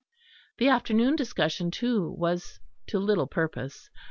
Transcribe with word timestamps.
The 0.57 0.67
afternoon 0.67 1.15
discussion, 1.15 1.69
too, 1.69 2.09
was 2.17 2.59
to 2.87 2.97
little 2.97 3.27
purpose. 3.27 3.91